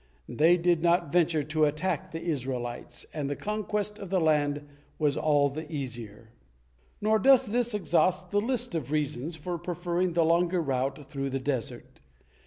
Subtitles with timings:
[0.29, 5.15] They did not venture to attack the Israelites, and the conquest of the land was
[5.15, 6.29] all the easier.
[7.01, 11.39] Nor does this exhaust the list of reasons for preferring the longer route through the
[11.39, 12.01] desert.